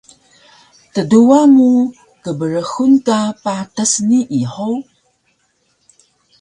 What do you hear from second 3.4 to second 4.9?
patas nii hug?